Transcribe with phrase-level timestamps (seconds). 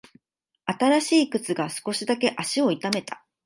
[0.65, 3.23] 新しい靴が少しだけ足を痛めた。